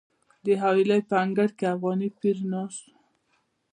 د 0.45 0.47
حویلۍ 0.61 1.01
په 1.09 1.15
انګړ 1.23 1.49
کې 1.57 1.65
افغاني 1.75 2.09
پیر 2.19 2.37
ناست 2.53 2.83
و. 2.87 2.91